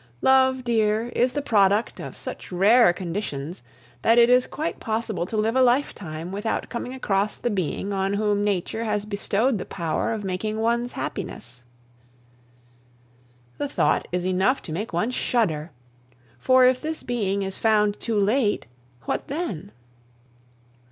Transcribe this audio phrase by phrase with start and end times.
[0.23, 3.61] Love, dear, is the product of such rare conditions
[4.01, 8.13] that it is quite possible to live a lifetime without coming across the being on
[8.15, 11.63] whom nature has bestowed the power of making one's happiness.
[13.59, 15.69] The thought is enough to make one shudder;
[16.39, 18.65] for if this being is found too late,
[19.03, 19.71] what then?